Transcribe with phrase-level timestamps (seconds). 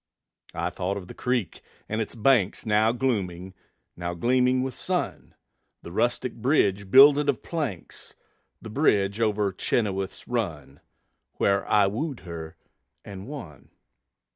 [0.55, 3.53] I thought of the creek and its banks, Now glooming,
[3.95, 5.35] now gleaming with sun;
[5.83, 8.15] The rustic bridge builded of planks,
[8.59, 10.79] The bridge over Chenoweth's Run,
[11.33, 12.55] Where I wooed her
[13.05, 13.69] and won.